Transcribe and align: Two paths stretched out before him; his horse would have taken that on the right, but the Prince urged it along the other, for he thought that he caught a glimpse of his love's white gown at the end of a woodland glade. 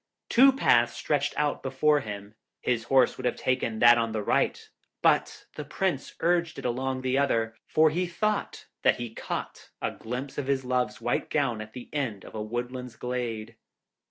Two 0.29 0.51
paths 0.51 0.95
stretched 0.97 1.35
out 1.37 1.61
before 1.61 1.99
him; 1.99 2.33
his 2.59 2.85
horse 2.85 3.17
would 3.17 3.25
have 3.27 3.35
taken 3.35 3.77
that 3.77 3.99
on 3.99 4.13
the 4.13 4.23
right, 4.23 4.67
but 5.03 5.45
the 5.53 5.63
Prince 5.63 6.15
urged 6.21 6.57
it 6.57 6.65
along 6.65 7.01
the 7.03 7.19
other, 7.19 7.55
for 7.67 7.91
he 7.91 8.07
thought 8.07 8.65
that 8.81 8.95
he 8.97 9.13
caught 9.13 9.69
a 9.79 9.91
glimpse 9.91 10.39
of 10.39 10.47
his 10.47 10.65
love's 10.65 11.01
white 11.01 11.29
gown 11.29 11.61
at 11.61 11.73
the 11.73 11.87
end 11.93 12.25
of 12.25 12.33
a 12.33 12.41
woodland 12.41 12.97
glade. 12.97 13.57